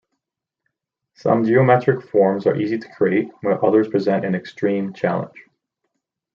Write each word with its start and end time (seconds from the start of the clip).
Some 1.13 1.43
geometric 1.45 2.01
forms 2.03 2.47
are 2.47 2.55
easy 2.59 2.79
to 2.79 2.91
create, 2.95 3.29
while 3.41 3.63
others 3.63 3.87
present 3.87 4.25
an 4.25 4.33
extreme 4.33 4.93
challenge. 4.93 5.45